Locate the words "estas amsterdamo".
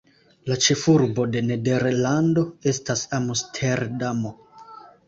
2.73-4.35